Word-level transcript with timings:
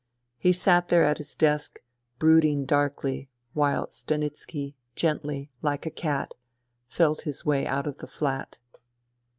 He 0.39 0.51
sat 0.51 0.87
there 0.87 1.03
at 1.03 1.19
his 1.19 1.35
desk, 1.35 1.79
brooding 2.17 2.65
darkly, 2.65 3.29
while 3.53 3.85
Stanitski, 3.89 4.73
gently, 4.95 5.51
like 5.61 5.85
a 5.85 5.91
cat, 5.91 6.33
felt 6.87 7.21
his 7.21 7.45
way 7.45 7.67
out 7.67 7.85
of 7.85 7.97
the 7.99 8.07
flat. 8.07 8.57